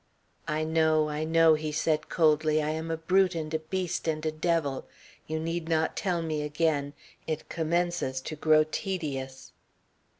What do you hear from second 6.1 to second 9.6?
me again. It commences to grow tedious."